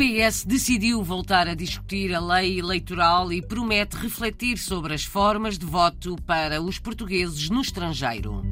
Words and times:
PS 0.00 0.46
decidiu 0.46 1.02
voltar 1.02 1.46
a 1.46 1.54
discutir 1.54 2.14
a 2.14 2.20
lei 2.20 2.58
eleitoral 2.58 3.30
e 3.30 3.42
promete 3.42 3.98
refletir 3.98 4.56
sobre 4.56 4.94
as 4.94 5.04
formas 5.04 5.58
de 5.58 5.66
voto 5.66 6.16
para 6.24 6.62
os 6.62 6.78
portugueses 6.78 7.50
no 7.50 7.60
estrangeiro. 7.60 8.42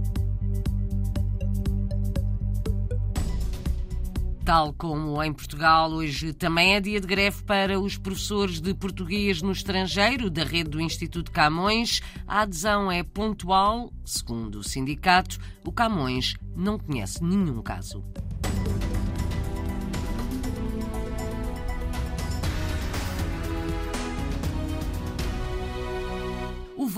Tal 4.45 4.75
como 4.75 5.23
em 5.23 5.33
Portugal, 5.33 5.91
hoje 5.91 6.35
também 6.35 6.75
é 6.75 6.81
dia 6.83 7.01
de 7.01 7.07
greve 7.07 7.43
para 7.45 7.81
os 7.81 7.97
professores 7.97 8.61
de 8.61 8.75
português 8.75 9.41
no 9.41 9.53
estrangeiro 9.53 10.29
da 10.29 10.45
rede 10.45 10.69
do 10.69 10.83
Instituto 10.83 11.33
Camões. 11.33 12.03
A 12.27 12.43
adesão 12.43 12.93
é 12.93 13.03
pontual. 13.03 13.91
Segundo 14.05 14.57
o 14.57 14.65
sindicato, 14.65 15.39
o 15.65 15.73
Camões 15.73 16.35
não 16.55 16.79
conhece 16.79 17.25
nenhum 17.25 17.63
caso. 17.63 18.05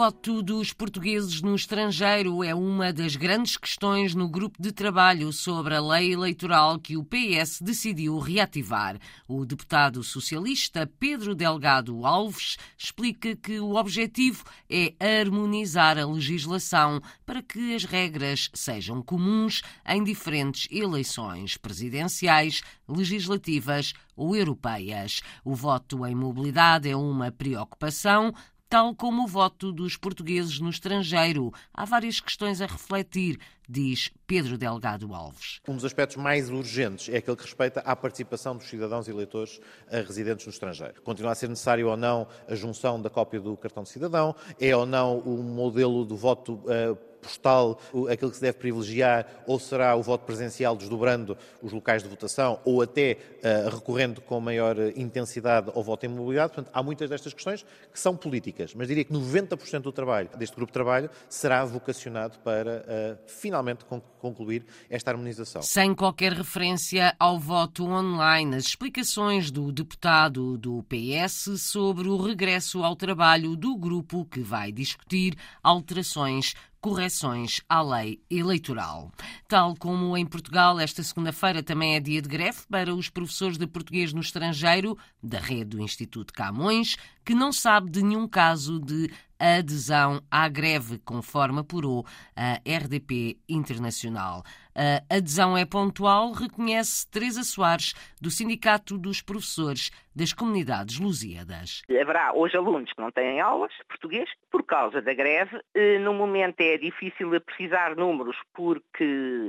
Voto 0.00 0.40
dos 0.40 0.72
portugueses 0.72 1.42
no 1.42 1.54
estrangeiro 1.54 2.42
é 2.42 2.54
uma 2.54 2.90
das 2.90 3.16
grandes 3.16 3.58
questões 3.58 4.14
no 4.14 4.30
grupo 4.30 4.56
de 4.58 4.72
trabalho 4.72 5.30
sobre 5.30 5.74
a 5.74 5.80
lei 5.82 6.14
eleitoral 6.14 6.78
que 6.78 6.96
o 6.96 7.04
PS 7.04 7.60
decidiu 7.60 8.18
reativar. 8.18 8.98
O 9.28 9.44
deputado 9.44 10.02
socialista 10.02 10.90
Pedro 10.98 11.34
Delgado 11.34 12.06
Alves 12.06 12.56
explica 12.78 13.36
que 13.36 13.60
o 13.60 13.74
objetivo 13.74 14.42
é 14.70 14.94
harmonizar 15.20 15.98
a 15.98 16.06
legislação 16.06 17.02
para 17.26 17.42
que 17.42 17.74
as 17.74 17.84
regras 17.84 18.48
sejam 18.54 19.02
comuns 19.02 19.60
em 19.86 20.02
diferentes 20.02 20.66
eleições 20.70 21.58
presidenciais, 21.58 22.62
legislativas 22.88 23.92
ou 24.16 24.34
europeias. 24.34 25.20
O 25.44 25.54
voto 25.54 26.06
em 26.06 26.14
mobilidade 26.14 26.88
é 26.88 26.96
uma 26.96 27.30
preocupação 27.30 28.32
tal 28.70 28.94
como 28.94 29.24
o 29.24 29.26
voto 29.26 29.72
dos 29.72 29.96
portugueses 29.96 30.60
no 30.60 30.70
estrangeiro. 30.70 31.52
Há 31.74 31.84
várias 31.84 32.20
questões 32.20 32.60
a 32.60 32.66
refletir, 32.66 33.36
diz 33.68 34.12
Pedro 34.28 34.56
Delgado 34.56 35.12
Alves. 35.12 35.60
Um 35.66 35.74
dos 35.74 35.84
aspectos 35.84 36.16
mais 36.16 36.48
urgentes 36.48 37.12
é 37.12 37.16
aquele 37.16 37.36
que 37.36 37.42
respeita 37.42 37.80
à 37.80 37.96
participação 37.96 38.56
dos 38.56 38.68
cidadãos 38.68 39.08
e 39.08 39.10
eleitores 39.10 39.60
residentes 40.06 40.46
no 40.46 40.52
estrangeiro. 40.52 41.02
Continua 41.02 41.32
a 41.32 41.34
ser 41.34 41.48
necessário 41.48 41.88
ou 41.88 41.96
não 41.96 42.28
a 42.46 42.54
junção 42.54 43.02
da 43.02 43.10
cópia 43.10 43.40
do 43.40 43.56
cartão 43.56 43.82
de 43.82 43.88
cidadão? 43.88 44.36
É 44.60 44.74
ou 44.74 44.86
não 44.86 45.18
o 45.18 45.42
modelo 45.42 46.04
do 46.04 46.16
voto 46.16 46.54
uh, 46.54 47.09
postal 47.20 47.80
aquilo 48.10 48.30
que 48.30 48.36
se 48.36 48.42
deve 48.42 48.58
privilegiar, 48.58 49.26
ou 49.46 49.58
será 49.58 49.94
o 49.94 50.02
voto 50.02 50.24
presencial 50.24 50.76
desdobrando 50.76 51.36
os 51.62 51.72
locais 51.72 52.02
de 52.02 52.08
votação, 52.08 52.60
ou 52.64 52.82
até 52.82 53.16
uh, 53.38 53.70
recorrendo 53.70 54.20
com 54.20 54.40
maior 54.40 54.76
intensidade 54.96 55.70
ao 55.74 55.82
voto 55.82 56.06
em 56.06 56.08
mobilidade. 56.08 56.54
Portanto, 56.54 56.70
há 56.72 56.82
muitas 56.82 57.08
destas 57.08 57.32
questões 57.32 57.64
que 57.92 57.98
são 57.98 58.16
políticas, 58.16 58.74
mas 58.74 58.88
diria 58.88 59.04
que 59.04 59.12
90% 59.12 59.80
do 59.82 59.92
trabalho 59.92 60.28
deste 60.36 60.56
grupo 60.56 60.70
de 60.70 60.74
trabalho 60.74 61.10
será 61.28 61.64
vocacionado 61.64 62.38
para 62.40 62.84
uh, 62.86 63.18
finalmente 63.26 63.84
concluir 64.20 64.64
esta 64.88 65.10
harmonização. 65.10 65.62
Sem 65.62 65.94
qualquer 65.94 66.32
referência 66.32 67.14
ao 67.18 67.38
voto 67.38 67.84
online, 67.84 68.56
as 68.56 68.64
explicações 68.64 69.50
do 69.50 69.72
deputado 69.72 70.58
do 70.58 70.84
PS 70.84 71.60
sobre 71.60 72.08
o 72.08 72.16
regresso 72.16 72.82
ao 72.82 72.94
trabalho 72.94 73.56
do 73.56 73.76
grupo 73.76 74.24
que 74.24 74.40
vai 74.40 74.70
discutir 74.70 75.36
alterações 75.62 76.54
correções 76.80 77.60
à 77.68 77.82
lei 77.82 78.20
eleitoral. 78.30 79.12
Tal 79.46 79.74
como 79.76 80.16
em 80.16 80.24
Portugal, 80.24 80.80
esta 80.80 81.02
segunda-feira 81.02 81.62
também 81.62 81.94
é 81.94 82.00
dia 82.00 82.22
de 82.22 82.28
greve 82.28 82.60
para 82.68 82.94
os 82.94 83.08
professores 83.08 83.58
de 83.58 83.66
português 83.66 84.12
no 84.12 84.20
estrangeiro 84.20 84.96
da 85.22 85.38
rede 85.38 85.76
do 85.76 85.82
Instituto 85.82 86.32
Camões, 86.32 86.96
que 87.24 87.34
não 87.34 87.52
sabe 87.52 87.90
de 87.90 88.02
nenhum 88.02 88.26
caso 88.26 88.80
de 88.80 89.10
adesão 89.40 90.20
à 90.30 90.48
greve, 90.48 90.98
conforme 90.98 91.60
apurou 91.60 92.04
a 92.36 92.54
RDP 92.68 93.38
Internacional. 93.48 94.42
A 94.74 95.16
adesão 95.16 95.56
é 95.56 95.64
pontual, 95.64 96.32
reconhece 96.32 97.10
Teresa 97.10 97.42
Soares, 97.42 97.92
do 98.20 98.30
Sindicato 98.30 98.96
dos 98.96 99.20
Professores 99.20 99.90
das 100.14 100.32
Comunidades 100.32 100.98
Lusíadas. 100.98 101.82
Haverá 101.90 102.32
hoje 102.34 102.56
alunos 102.56 102.92
que 102.92 103.00
não 103.00 103.10
têm 103.10 103.40
aulas 103.40 103.72
português 103.88 104.28
por 104.50 104.64
causa 104.64 105.02
da 105.02 105.12
greve. 105.12 105.60
Eh, 105.74 105.98
no 105.98 106.14
momento 106.14 106.60
é 106.60 106.76
difícil 106.76 107.30
precisar 107.40 107.96
números, 107.96 108.36
porque 108.54 109.04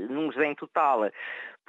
números 0.09 0.37
em 0.37 0.55
total 0.55 1.05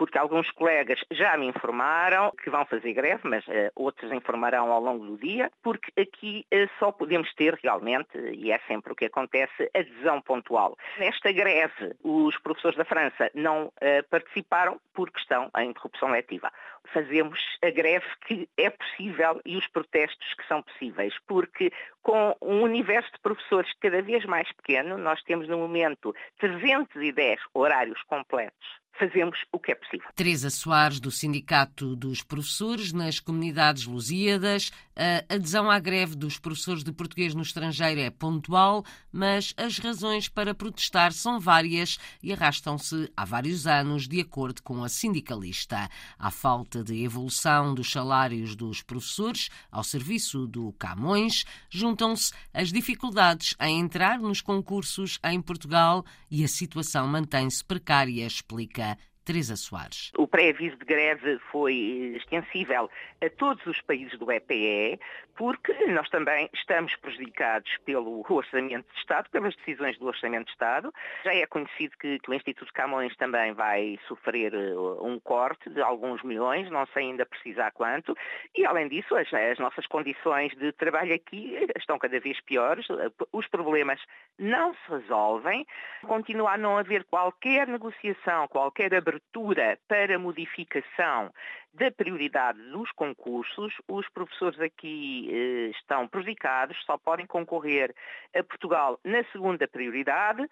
porque 0.02 0.18
alguns 0.18 0.50
colegas 0.50 0.98
já 1.12 1.36
me 1.36 1.46
informaram 1.46 2.32
que 2.42 2.50
vão 2.50 2.66
fazer 2.66 2.92
greve, 2.92 3.20
mas 3.22 3.46
uh, 3.46 3.70
outros 3.76 4.10
informarão 4.10 4.72
ao 4.72 4.80
longo 4.80 5.06
do 5.06 5.16
dia, 5.16 5.48
porque 5.62 5.92
aqui 5.96 6.44
uh, 6.52 6.68
só 6.80 6.90
podemos 6.90 7.32
ter 7.34 7.54
realmente, 7.62 8.18
e 8.18 8.50
é 8.50 8.58
sempre 8.66 8.92
o 8.92 8.96
que 8.96 9.04
acontece, 9.04 9.70
adesão 9.72 10.20
pontual. 10.20 10.76
Nesta 10.98 11.30
greve, 11.30 11.94
os 12.02 12.36
professores 12.38 12.76
da 12.76 12.84
França 12.84 13.30
não 13.32 13.66
uh, 13.66 14.08
participaram 14.10 14.80
por 14.92 15.08
questão 15.08 15.48
da 15.54 15.62
interrupção 15.62 16.10
letiva. 16.10 16.50
Fazemos 16.92 17.38
a 17.64 17.70
greve 17.70 18.06
que 18.26 18.48
é 18.56 18.70
possível 18.70 19.40
e 19.46 19.56
os 19.56 19.68
protestos 19.68 20.34
que 20.34 20.44
são 20.48 20.62
possíveis, 20.62 21.14
porque 21.28 21.70
com 22.02 22.36
um 22.42 22.62
universo 22.62 23.12
de 23.12 23.20
professores 23.20 23.72
cada 23.80 24.02
vez 24.02 24.24
mais 24.24 24.50
pequeno, 24.50 24.98
nós 24.98 25.22
temos 25.22 25.46
no 25.46 25.58
momento 25.58 26.12
310 26.40 27.38
horários 27.54 28.02
completos 28.08 28.81
fazemos 28.98 29.38
o 29.50 29.58
que 29.58 29.72
é 29.72 29.74
possível. 29.74 30.08
Teresa 30.14 30.50
Soares, 30.50 31.00
do 31.00 31.10
Sindicato 31.10 31.96
dos 31.96 32.22
Professores 32.22 32.92
nas 32.92 33.18
Comunidades 33.18 33.84
Lusíadas. 33.84 34.70
A 34.94 35.34
adesão 35.34 35.70
à 35.70 35.78
greve 35.78 36.14
dos 36.14 36.38
professores 36.38 36.84
de 36.84 36.92
português 36.92 37.34
no 37.34 37.42
estrangeiro 37.42 38.00
é 38.00 38.10
pontual, 38.10 38.84
mas 39.10 39.54
as 39.56 39.78
razões 39.78 40.28
para 40.28 40.54
protestar 40.54 41.12
são 41.12 41.40
várias 41.40 41.98
e 42.22 42.32
arrastam-se 42.32 43.10
há 43.16 43.24
vários 43.24 43.66
anos, 43.66 44.06
de 44.06 44.20
acordo 44.20 44.62
com 44.62 44.84
a 44.84 44.88
sindicalista. 44.88 45.88
À 46.18 46.30
falta 46.30 46.84
de 46.84 47.02
evolução 47.02 47.74
dos 47.74 47.90
salários 47.90 48.54
dos 48.54 48.82
professores 48.82 49.48
ao 49.70 49.82
serviço 49.82 50.46
do 50.46 50.72
Camões, 50.74 51.44
juntam-se 51.70 52.32
as 52.52 52.70
dificuldades 52.70 53.54
em 53.60 53.80
entrar 53.80 54.18
nos 54.18 54.42
concursos 54.42 55.18
em 55.24 55.40
Portugal 55.40 56.04
e 56.30 56.44
a 56.44 56.48
situação 56.48 57.08
mantém-se 57.08 57.64
precária, 57.64 58.26
explica 58.26 58.81
America 58.82 59.11
Teresa 59.24 59.54
Soares. 59.56 60.10
O 60.18 60.26
pré-aviso 60.26 60.76
de 60.76 60.84
greve 60.84 61.38
foi 61.50 61.74
extensível 62.16 62.90
a 63.22 63.30
todos 63.30 63.64
os 63.66 63.80
países 63.80 64.18
do 64.18 64.30
EPE, 64.32 64.98
porque 65.36 65.72
nós 65.86 66.08
também 66.10 66.50
estamos 66.52 66.96
prejudicados 66.96 67.70
pelo 67.84 68.24
Orçamento 68.28 68.92
de 68.92 68.98
Estado, 68.98 69.30
pelas 69.30 69.54
decisões 69.56 69.96
do 69.98 70.06
Orçamento 70.06 70.46
de 70.46 70.52
Estado. 70.52 70.92
Já 71.24 71.34
é 71.34 71.46
conhecido 71.46 71.96
que, 71.98 72.18
que 72.18 72.30
o 72.30 72.34
Instituto 72.34 72.72
Camões 72.72 73.16
também 73.16 73.52
vai 73.52 73.98
sofrer 74.08 74.52
uh, 74.54 75.06
um 75.06 75.20
corte 75.20 75.70
de 75.70 75.80
alguns 75.80 76.22
milhões, 76.22 76.70
não 76.70 76.86
sei 76.86 77.04
ainda 77.04 77.24
precisar 77.24 77.70
quanto, 77.70 78.16
e 78.56 78.66
além 78.66 78.88
disso, 78.88 79.14
as, 79.14 79.32
as 79.32 79.58
nossas 79.58 79.86
condições 79.86 80.52
de 80.56 80.72
trabalho 80.72 81.14
aqui 81.14 81.56
estão 81.76 81.98
cada 81.98 82.18
vez 82.18 82.40
piores, 82.40 82.86
os 83.32 83.46
problemas 83.46 84.00
não 84.38 84.74
se 84.74 84.90
resolvem, 84.90 85.64
continua 86.02 86.52
a 86.52 86.58
não 86.58 86.76
haver 86.76 87.04
qualquer 87.04 87.68
negociação, 87.68 88.48
qualquer 88.48 88.94
abertura 88.94 89.11
abertura 89.12 89.78
para 89.86 90.18
modificação 90.18 91.30
da 91.74 91.90
prioridade 91.90 92.58
dos 92.70 92.90
concursos, 92.92 93.74
os 93.88 94.08
professores 94.10 94.60
aqui 94.60 95.28
eh, 95.30 95.70
estão 95.70 96.06
prejudicados, 96.06 96.76
só 96.84 96.98
podem 96.98 97.26
concorrer 97.26 97.94
a 98.34 98.42
Portugal 98.42 98.98
na 99.04 99.24
segunda 99.32 99.66
prioridade 99.66 100.46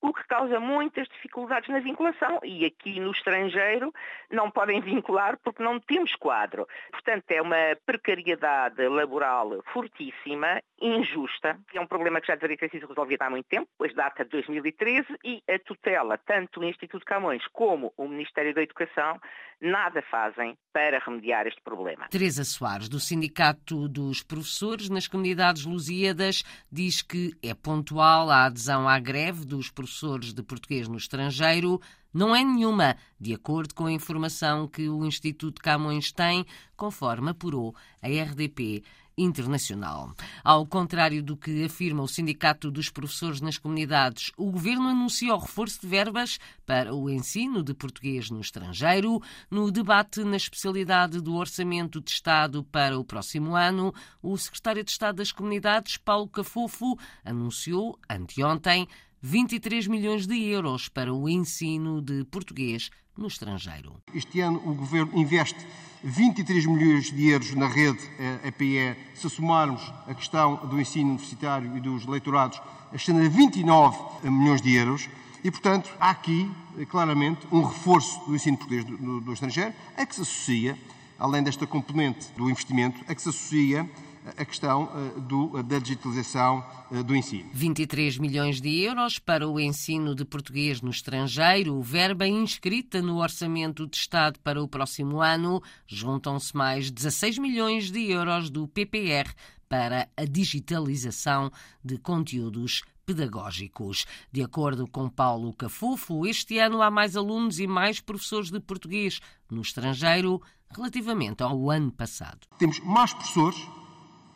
o 0.00 0.12
que 0.12 0.26
causa 0.26 0.60
muitas 0.60 1.08
dificuldades 1.08 1.68
na 1.68 1.80
vinculação 1.80 2.40
e 2.44 2.64
aqui 2.64 3.00
no 3.00 3.10
estrangeiro 3.10 3.92
não 4.30 4.50
podem 4.50 4.80
vincular 4.80 5.38
porque 5.42 5.62
não 5.62 5.80
temos 5.80 6.14
quadro. 6.14 6.66
Portanto, 6.90 7.30
é 7.30 7.40
uma 7.40 7.76
precariedade 7.84 8.86
laboral 8.88 9.62
fortíssima, 9.72 10.60
injusta, 10.80 11.58
é 11.74 11.80
um 11.80 11.86
problema 11.86 12.20
que 12.20 12.26
já 12.26 12.34
deveria 12.34 12.58
ter 12.58 12.70
sido 12.70 12.86
resolvido 12.86 13.22
há 13.22 13.30
muito 13.30 13.46
tempo, 13.46 13.68
pois 13.78 13.94
data 13.94 14.24
de 14.24 14.30
2013 14.30 15.06
e 15.24 15.42
a 15.48 15.58
tutela, 15.58 16.18
tanto 16.18 16.60
o 16.60 16.64
Instituto 16.64 17.04
Camões 17.04 17.46
como 17.48 17.92
o 17.96 18.06
Ministério 18.06 18.54
da 18.54 18.62
Educação, 18.62 19.18
nada 19.60 20.02
fazem 20.02 20.56
para 20.72 20.98
remediar 20.98 21.46
este 21.46 21.62
problema. 21.62 22.08
Teresa 22.10 22.44
Soares, 22.44 22.88
do 22.88 23.00
Sindicato 23.00 23.88
dos 23.88 24.22
Professores 24.22 24.90
nas 24.90 25.08
Comunidades 25.08 25.64
Lusíadas, 25.64 26.44
diz 26.70 27.00
que 27.00 27.32
é 27.42 27.54
pontual 27.54 28.30
a 28.30 28.44
adesão 28.44 28.86
à 28.86 28.98
greve 28.98 29.46
dos 29.46 29.70
professores 29.70 29.85
de 30.34 30.42
português 30.42 30.88
no 30.88 30.96
estrangeiro, 30.96 31.80
Não 32.12 32.34
é 32.34 32.42
nenhuma, 32.42 32.96
de 33.20 33.34
acordo 33.34 33.74
com 33.74 33.84
a 33.84 33.92
informação 33.92 34.66
que 34.66 34.88
o 34.88 35.04
Instituto 35.04 35.60
Camões 35.60 36.10
tem, 36.12 36.46
conforme 36.74 37.30
apurou 37.30 37.74
a 38.02 38.08
RDP 38.08 38.82
internacional. 39.18 40.14
Ao 40.44 40.66
contrário 40.66 41.22
do 41.22 41.36
que 41.36 41.64
afirma 41.64 42.02
o 42.02 42.08
Sindicato 42.08 42.70
dos 42.70 42.90
Professores 42.90 43.40
nas 43.40 43.56
Comunidades, 43.56 44.30
o 44.36 44.50
Governo 44.50 44.88
anuncia 44.88 45.34
o 45.34 45.38
reforço 45.38 45.80
de 45.80 45.86
verbas 45.86 46.38
para 46.66 46.94
o 46.94 47.08
ensino 47.08 47.62
de 47.62 47.72
português 47.72 48.30
no 48.30 48.40
estrangeiro. 48.40 49.22
No 49.50 49.70
debate 49.70 50.22
na 50.22 50.36
especialidade 50.36 51.20
do 51.20 51.34
Orçamento 51.34 52.00
de 52.00 52.10
Estado 52.10 52.62
para 52.64 52.98
o 52.98 53.04
próximo 53.04 53.54
ano, 53.54 53.92
o 54.22 54.36
Secretário 54.36 54.84
de 54.84 54.90
Estado 54.90 55.16
das 55.16 55.32
Comunidades, 55.32 55.96
Paulo 55.96 56.28
Cafofo, 56.28 56.98
anunciou 57.24 57.98
anteontem 58.08 58.86
23 59.22 59.86
milhões 59.86 60.26
de 60.26 60.34
euros 60.44 60.88
para 60.88 61.12
o 61.12 61.28
ensino 61.28 62.02
de 62.02 62.24
português 62.24 62.90
no 63.16 63.26
estrangeiro. 63.26 63.96
Este 64.14 64.40
ano 64.40 64.60
o 64.64 64.74
Governo 64.74 65.16
investe 65.18 65.58
23 66.04 66.66
milhões 66.66 67.10
de 67.10 67.28
euros 67.28 67.54
na 67.54 67.66
rede 67.66 67.98
APE. 68.46 68.78
Eh, 68.78 68.96
Se 69.14 69.28
somarmos 69.30 69.82
a 70.06 70.14
questão 70.14 70.56
do 70.66 70.80
ensino 70.80 71.10
universitário 71.10 71.76
e 71.76 71.80
dos 71.80 72.06
leitorados, 72.06 72.60
ascende 72.92 73.26
a 73.26 73.28
29 73.28 74.28
milhões 74.28 74.60
de 74.60 74.74
euros. 74.74 75.08
E, 75.42 75.50
portanto, 75.50 75.90
há 75.98 76.10
aqui, 76.10 76.50
eh, 76.78 76.84
claramente, 76.84 77.46
um 77.50 77.62
reforço 77.62 78.20
do 78.26 78.36
ensino 78.36 78.58
português 78.58 78.84
do, 78.84 79.20
do 79.20 79.32
estrangeiro, 79.32 79.72
a 79.96 80.04
que 80.04 80.14
se 80.14 80.20
associa, 80.20 80.78
além 81.18 81.42
desta 81.42 81.66
componente 81.66 82.28
do 82.36 82.50
investimento, 82.50 83.00
a 83.08 83.14
que 83.14 83.22
se 83.22 83.30
associa 83.30 83.88
a 84.36 84.44
questão 84.44 84.90
eh, 84.94 85.20
do, 85.20 85.62
da 85.62 85.78
digitalização 85.78 86.64
eh, 86.90 87.02
do 87.02 87.14
ensino. 87.14 87.48
23 87.52 88.18
milhões 88.18 88.60
de 88.60 88.80
euros 88.80 89.18
para 89.18 89.48
o 89.48 89.60
ensino 89.60 90.14
de 90.14 90.24
português 90.24 90.80
no 90.80 90.90
estrangeiro, 90.90 91.80
verba 91.80 92.26
inscrita 92.26 93.00
no 93.00 93.18
Orçamento 93.18 93.86
de 93.86 93.96
Estado 93.96 94.40
para 94.40 94.62
o 94.62 94.68
próximo 94.68 95.20
ano. 95.20 95.62
Juntam-se 95.86 96.56
mais 96.56 96.90
16 96.90 97.38
milhões 97.38 97.90
de 97.90 98.10
euros 98.10 98.50
do 98.50 98.66
PPR 98.66 99.32
para 99.68 100.08
a 100.16 100.24
digitalização 100.24 101.50
de 101.84 101.98
conteúdos 101.98 102.82
pedagógicos. 103.04 104.04
De 104.32 104.42
acordo 104.42 104.86
com 104.88 105.08
Paulo 105.08 105.52
Cafufo, 105.52 106.26
este 106.26 106.58
ano 106.58 106.82
há 106.82 106.90
mais 106.90 107.16
alunos 107.16 107.60
e 107.60 107.66
mais 107.66 108.00
professores 108.00 108.50
de 108.50 108.58
português 108.58 109.20
no 109.50 109.62
estrangeiro 109.62 110.42
relativamente 110.70 111.42
ao 111.42 111.70
ano 111.70 111.92
passado. 111.92 112.40
Temos 112.58 112.80
mais 112.80 113.12
professores 113.14 113.56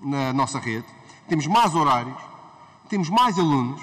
na 0.01 0.33
nossa 0.33 0.59
rede, 0.59 0.87
temos 1.29 1.47
mais 1.47 1.73
horários, 1.75 2.19
temos 2.89 3.09
mais 3.09 3.39
alunos. 3.39 3.81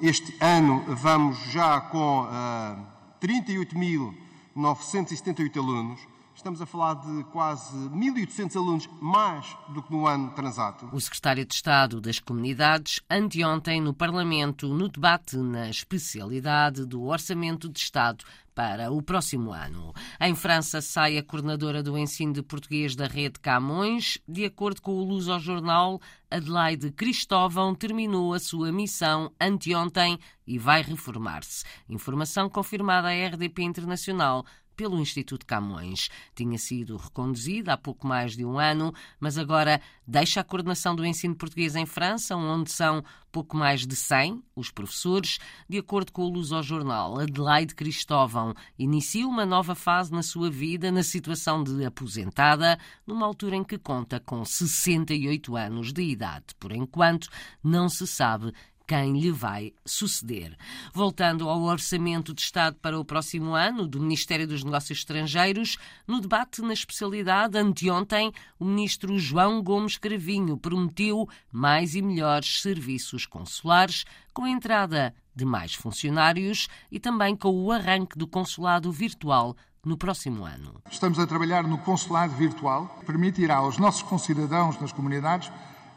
Este 0.00 0.34
ano 0.40 0.82
vamos 0.88 1.38
já 1.50 1.78
com 1.80 2.22
uh, 2.22 2.28
ah, 2.30 2.78
38.978 3.20 5.56
alunos. 5.56 6.00
Estamos 6.34 6.60
a 6.60 6.66
falar 6.66 6.94
de 6.94 7.22
quase 7.32 7.74
1.800 7.74 8.56
alunos 8.56 8.88
mais 9.00 9.56
do 9.70 9.82
que 9.82 9.90
no 9.90 10.06
ano 10.06 10.30
transato. 10.32 10.86
O 10.92 11.00
secretário 11.00 11.46
de 11.46 11.54
Estado 11.54 11.98
das 11.98 12.18
Comunidades, 12.18 13.00
anteontem 13.08 13.80
no 13.80 13.94
Parlamento, 13.94 14.68
no 14.68 14.86
debate 14.88 15.38
na 15.38 15.70
especialidade 15.70 16.84
do 16.84 17.04
Orçamento 17.04 17.70
de 17.70 17.78
Estado 17.78 18.22
para 18.56 18.90
o 18.90 19.02
próximo 19.02 19.52
ano. 19.52 19.92
Em 20.18 20.34
França 20.34 20.80
sai 20.80 21.18
a 21.18 21.22
coordenadora 21.22 21.82
do 21.82 21.98
ensino 21.98 22.32
de 22.32 22.42
português 22.42 22.96
da 22.96 23.06
rede 23.06 23.38
Camões. 23.38 24.16
De 24.26 24.46
acordo 24.46 24.80
com 24.80 24.92
o 24.92 25.04
Luz 25.04 25.28
ao 25.28 25.38
Jornal, 25.38 26.00
Adelaide 26.30 26.90
Cristóvão 26.90 27.74
terminou 27.74 28.32
a 28.32 28.38
sua 28.38 28.72
missão 28.72 29.30
anteontem 29.38 30.18
e 30.46 30.58
vai 30.58 30.80
reformar-se. 30.80 31.64
Informação 31.86 32.48
confirmada 32.48 33.08
à 33.08 33.26
RDP 33.28 33.62
Internacional 33.62 34.42
pelo 34.76 35.00
Instituto 35.00 35.46
Camões. 35.46 36.08
Tinha 36.34 36.58
sido 36.58 36.96
reconduzida 36.96 37.72
há 37.72 37.76
pouco 37.76 38.06
mais 38.06 38.36
de 38.36 38.44
um 38.44 38.58
ano, 38.58 38.92
mas 39.18 39.38
agora 39.38 39.80
deixa 40.06 40.40
a 40.40 40.44
coordenação 40.44 40.94
do 40.94 41.04
ensino 41.04 41.34
português 41.34 41.74
em 41.74 41.86
França, 41.86 42.36
onde 42.36 42.70
são 42.70 43.02
pouco 43.32 43.56
mais 43.56 43.86
de 43.86 43.94
100 43.94 44.42
os 44.54 44.70
professores. 44.70 45.38
De 45.68 45.78
acordo 45.78 46.12
com 46.12 46.22
o 46.22 46.28
Luz 46.28 46.52
ao 46.52 46.62
Jornal, 46.62 47.18
Adelaide 47.18 47.74
Cristóvão 47.74 48.54
inicia 48.78 49.26
uma 49.26 49.44
nova 49.44 49.74
fase 49.74 50.12
na 50.12 50.22
sua 50.22 50.50
vida 50.50 50.90
na 50.90 51.02
situação 51.02 51.62
de 51.62 51.84
aposentada, 51.84 52.78
numa 53.06 53.26
altura 53.26 53.56
em 53.56 53.64
que 53.64 53.76
conta 53.78 54.20
com 54.20 54.44
68 54.44 55.56
anos 55.56 55.92
de 55.92 56.02
idade. 56.02 56.46
Por 56.58 56.72
enquanto, 56.72 57.28
não 57.62 57.88
se 57.88 58.06
sabe 58.06 58.52
quem 58.86 59.18
lhe 59.18 59.30
vai 59.30 59.72
suceder. 59.84 60.56
Voltando 60.92 61.48
ao 61.48 61.62
Orçamento 61.62 62.32
de 62.32 62.42
Estado 62.42 62.76
para 62.80 62.98
o 62.98 63.04
próximo 63.04 63.54
ano 63.54 63.86
do 63.86 64.00
Ministério 64.00 64.46
dos 64.46 64.62
Negócios 64.62 65.00
Estrangeiros, 65.00 65.76
no 66.06 66.20
debate 66.20 66.62
na 66.62 66.72
especialidade 66.72 67.58
anteontem, 67.58 68.32
o 68.58 68.64
ministro 68.64 69.18
João 69.18 69.62
Gomes 69.62 69.98
Cravinho 69.98 70.56
prometeu 70.56 71.28
mais 71.52 71.94
e 71.94 72.02
melhores 72.02 72.62
serviços 72.62 73.26
consulares, 73.26 74.04
com 74.32 74.44
a 74.44 74.50
entrada 74.50 75.14
de 75.34 75.44
mais 75.44 75.74
funcionários 75.74 76.68
e 76.90 77.00
também 77.00 77.36
com 77.36 77.50
o 77.50 77.72
arranque 77.72 78.16
do 78.16 78.26
consulado 78.26 78.90
virtual 78.92 79.56
no 79.84 79.96
próximo 79.96 80.44
ano. 80.44 80.80
Estamos 80.90 81.18
a 81.18 81.26
trabalhar 81.26 81.62
no 81.62 81.78
consulado 81.78 82.34
virtual, 82.34 82.88
que 82.98 83.06
permitirá 83.06 83.56
aos 83.56 83.78
nossos 83.78 84.02
concidadãos 84.02 84.80
nas 84.80 84.92
comunidades 84.92 85.50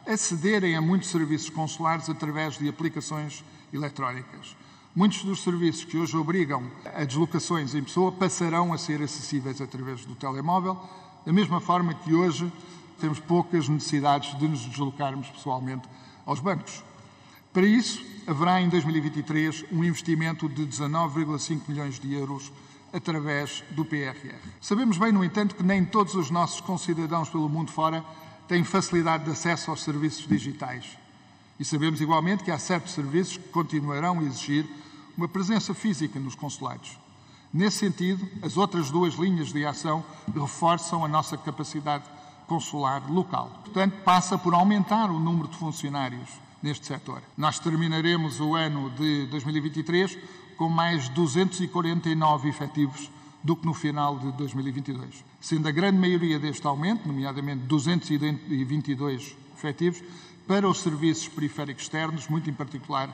acederem 0.06 0.76
a 0.76 0.80
muitos 0.80 1.10
serviços 1.10 1.50
consulares 1.50 2.08
através 2.08 2.58
de 2.58 2.68
aplicações 2.68 3.44
eletrónicas. 3.72 4.56
Muitos 4.94 5.22
dos 5.22 5.42
serviços 5.42 5.84
que 5.84 5.96
hoje 5.96 6.16
obrigam 6.16 6.68
a 6.84 7.04
deslocações 7.04 7.74
em 7.74 7.82
pessoa 7.82 8.10
passarão 8.10 8.72
a 8.72 8.78
ser 8.78 9.00
acessíveis 9.02 9.60
através 9.60 10.04
do 10.04 10.14
telemóvel, 10.16 10.76
da 11.24 11.32
mesma 11.32 11.60
forma 11.60 11.94
que 11.94 12.12
hoje 12.12 12.52
temos 12.98 13.20
poucas 13.20 13.68
necessidades 13.68 14.36
de 14.38 14.48
nos 14.48 14.64
deslocarmos 14.66 15.28
pessoalmente 15.28 15.88
aos 16.26 16.40
bancos. 16.40 16.82
Para 17.52 17.66
isso, 17.66 18.04
haverá 18.26 18.60
em 18.60 18.68
2023 18.68 19.64
um 19.72 19.82
investimento 19.84 20.48
de 20.48 20.66
19,5 20.66 21.62
milhões 21.68 21.98
de 21.98 22.12
euros 22.14 22.52
através 22.92 23.62
do 23.70 23.84
PRR. 23.84 24.38
Sabemos 24.60 24.98
bem, 24.98 25.12
no 25.12 25.24
entanto, 25.24 25.54
que 25.54 25.62
nem 25.62 25.84
todos 25.84 26.14
os 26.14 26.30
nossos 26.30 26.60
concidadãos 26.60 27.28
pelo 27.28 27.48
mundo 27.48 27.70
fora 27.70 28.04
têm 28.50 28.64
facilidade 28.64 29.26
de 29.26 29.30
acesso 29.30 29.70
aos 29.70 29.80
serviços 29.80 30.26
digitais. 30.26 30.98
E 31.56 31.64
sabemos 31.64 32.00
igualmente 32.00 32.42
que 32.42 32.50
há 32.50 32.58
certos 32.58 32.94
serviços 32.94 33.36
que 33.36 33.48
continuarão 33.50 34.18
a 34.18 34.24
exigir 34.24 34.66
uma 35.16 35.28
presença 35.28 35.72
física 35.72 36.18
nos 36.18 36.34
consulados. 36.34 36.98
Nesse 37.54 37.78
sentido, 37.78 38.28
as 38.42 38.56
outras 38.56 38.90
duas 38.90 39.14
linhas 39.14 39.52
de 39.52 39.64
ação 39.64 40.04
reforçam 40.34 41.04
a 41.04 41.08
nossa 41.08 41.38
capacidade 41.38 42.02
consular 42.48 43.08
local. 43.08 43.52
Portanto, 43.62 43.94
passa 44.02 44.36
por 44.36 44.52
aumentar 44.52 45.12
o 45.12 45.20
número 45.20 45.46
de 45.46 45.56
funcionários 45.56 46.28
neste 46.60 46.86
setor. 46.86 47.22
Nós 47.38 47.60
terminaremos 47.60 48.40
o 48.40 48.56
ano 48.56 48.90
de 48.90 49.26
2023 49.26 50.18
com 50.56 50.68
mais 50.68 51.08
249 51.10 52.48
efetivos 52.48 53.08
do 53.42 53.56
que 53.56 53.66
no 53.66 53.74
final 53.74 54.18
de 54.18 54.32
2022, 54.32 55.24
sendo 55.40 55.68
a 55.68 55.70
grande 55.70 55.98
maioria 55.98 56.38
deste 56.38 56.66
aumento, 56.66 57.06
nomeadamente 57.06 57.64
222 57.64 59.36
efetivos, 59.56 60.02
para 60.46 60.68
os 60.68 60.80
serviços 60.80 61.28
periféricos 61.28 61.84
externos, 61.84 62.28
muito 62.28 62.50
em 62.50 62.54
particular 62.54 63.08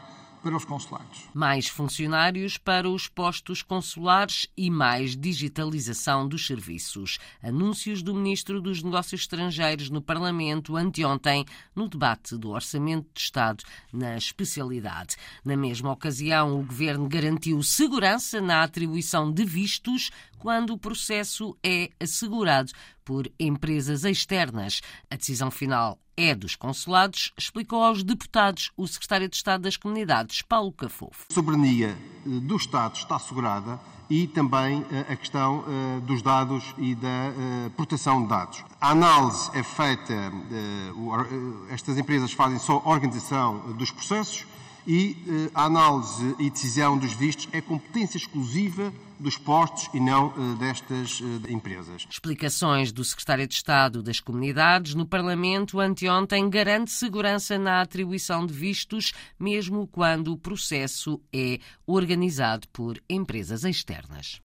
para 0.46 0.56
os 0.56 0.64
consulados. 0.64 1.28
Mais 1.34 1.66
funcionários 1.66 2.56
para 2.56 2.88
os 2.88 3.08
postos 3.08 3.62
consulares 3.62 4.46
e 4.56 4.70
mais 4.70 5.16
digitalização 5.16 6.28
dos 6.28 6.46
serviços. 6.46 7.18
Anúncios 7.42 8.00
do 8.00 8.14
Ministro 8.14 8.60
dos 8.60 8.80
Negócios 8.80 9.22
Estrangeiros 9.22 9.90
no 9.90 10.00
Parlamento 10.00 10.76
anteontem, 10.76 11.44
no 11.74 11.88
debate 11.88 12.36
do 12.36 12.50
Orçamento 12.50 13.08
de 13.12 13.20
Estado 13.22 13.64
na 13.92 14.16
especialidade. 14.16 15.16
Na 15.44 15.56
mesma 15.56 15.90
ocasião, 15.90 16.60
o 16.60 16.64
Governo 16.64 17.08
garantiu 17.08 17.60
segurança 17.64 18.40
na 18.40 18.62
atribuição 18.62 19.32
de 19.32 19.44
vistos 19.44 20.12
quando 20.38 20.70
o 20.70 20.78
processo 20.78 21.56
é 21.62 21.90
assegurado 22.00 22.72
por 23.04 23.30
empresas 23.38 24.04
externas. 24.04 24.80
A 25.10 25.16
decisão 25.16 25.50
final 25.50 25.98
é 26.16 26.34
dos 26.34 26.56
consulados, 26.56 27.32
explicou 27.36 27.82
aos 27.84 28.02
deputados 28.02 28.72
o 28.76 28.86
secretário 28.86 29.28
de 29.28 29.36
Estado 29.36 29.62
das 29.62 29.76
Comunidades, 29.76 30.42
Paulo 30.42 30.72
Cafofo. 30.72 31.26
A 31.30 31.34
soberania 31.34 31.88
eh, 31.88 32.28
do 32.40 32.56
Estado 32.56 32.96
está 32.96 33.16
assegurada 33.16 33.78
e 34.08 34.26
também 34.26 34.84
eh, 34.90 35.12
a 35.12 35.16
questão 35.16 35.64
eh, 35.66 36.00
dos 36.00 36.22
dados 36.22 36.74
e 36.78 36.94
da 36.94 37.32
proteção 37.76 38.22
de 38.22 38.28
dados. 38.28 38.64
A 38.80 38.90
análise 38.90 39.50
é 39.52 39.62
feita, 39.62 40.32
estas 41.68 41.98
empresas 41.98 42.32
fazem 42.32 42.58
só 42.58 42.82
organização 42.84 43.72
dos 43.74 43.90
processos 43.90 44.46
e 44.86 45.16
eh, 45.26 45.50
a 45.54 45.64
análise 45.64 46.34
e 46.38 46.48
decisão 46.48 46.96
dos 46.96 47.12
vistos 47.12 47.48
é 47.52 47.60
competência 47.60 48.16
exclusiva 48.16 48.92
dos 49.18 49.38
postos 49.38 49.88
e 49.94 50.00
não 50.00 50.28
uh, 50.28 50.56
destas 50.56 51.20
uh, 51.20 51.24
empresas. 51.48 52.06
Explicações 52.10 52.92
do 52.92 53.04
Secretário 53.04 53.46
de 53.46 53.54
Estado 53.54 54.02
das 54.02 54.20
Comunidades 54.20 54.94
no 54.94 55.06
Parlamento 55.06 55.80
anteontem 55.80 56.48
garante 56.50 56.90
segurança 56.90 57.58
na 57.58 57.80
atribuição 57.80 58.46
de 58.46 58.52
vistos, 58.52 59.12
mesmo 59.38 59.86
quando 59.86 60.32
o 60.32 60.38
processo 60.38 61.20
é 61.32 61.58
organizado 61.86 62.68
por 62.68 63.00
empresas 63.08 63.64
externas. 63.64 64.40